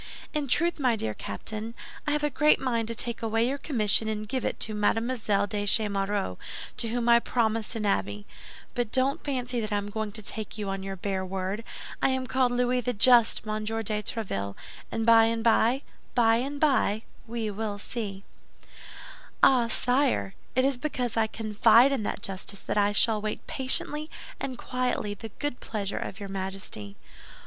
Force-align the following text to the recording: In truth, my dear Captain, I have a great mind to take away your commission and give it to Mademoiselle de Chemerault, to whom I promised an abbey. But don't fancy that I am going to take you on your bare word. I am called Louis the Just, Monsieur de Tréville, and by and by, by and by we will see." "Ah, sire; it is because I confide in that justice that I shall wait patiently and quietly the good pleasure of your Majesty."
In 0.33 0.47
truth, 0.47 0.79
my 0.79 0.95
dear 0.95 1.13
Captain, 1.13 1.75
I 2.07 2.11
have 2.13 2.23
a 2.23 2.31
great 2.31 2.59
mind 2.59 2.87
to 2.87 2.95
take 2.95 3.21
away 3.21 3.47
your 3.47 3.59
commission 3.59 4.07
and 4.07 4.27
give 4.27 4.43
it 4.43 4.59
to 4.61 4.73
Mademoiselle 4.73 5.45
de 5.45 5.63
Chemerault, 5.67 6.39
to 6.77 6.87
whom 6.87 7.07
I 7.07 7.19
promised 7.19 7.75
an 7.75 7.85
abbey. 7.85 8.25
But 8.73 8.91
don't 8.91 9.23
fancy 9.23 9.59
that 9.59 9.71
I 9.71 9.77
am 9.77 9.91
going 9.91 10.11
to 10.13 10.23
take 10.23 10.57
you 10.57 10.69
on 10.69 10.81
your 10.81 10.95
bare 10.95 11.23
word. 11.23 11.63
I 12.01 12.09
am 12.09 12.25
called 12.25 12.51
Louis 12.51 12.81
the 12.81 12.93
Just, 12.93 13.45
Monsieur 13.45 13.83
de 13.83 14.01
Tréville, 14.01 14.55
and 14.91 15.05
by 15.05 15.25
and 15.25 15.43
by, 15.43 15.83
by 16.15 16.37
and 16.37 16.59
by 16.59 17.03
we 17.27 17.51
will 17.51 17.77
see." 17.77 18.23
"Ah, 19.43 19.67
sire; 19.67 20.33
it 20.55 20.65
is 20.65 20.79
because 20.79 21.15
I 21.15 21.27
confide 21.27 21.91
in 21.91 22.01
that 22.01 22.23
justice 22.23 22.61
that 22.61 22.75
I 22.75 22.91
shall 22.91 23.21
wait 23.21 23.45
patiently 23.45 24.09
and 24.39 24.57
quietly 24.57 25.13
the 25.13 25.29
good 25.37 25.59
pleasure 25.59 25.99
of 25.99 26.19
your 26.19 26.27
Majesty." 26.29 26.95